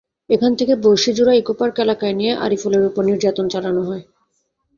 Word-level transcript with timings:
এখান 0.29 0.51
থেকে 0.59 0.73
বর্ষিজুরা 0.83 1.33
ইকোপার্ক 1.35 1.75
এলাকায় 1.79 2.15
নিয়ে 2.15 2.33
আরিফুলের 2.37 2.83
ওপর 2.85 3.01
নির্যাতন 3.09 3.45
চালানো 3.53 3.81
হয়। 3.83 4.03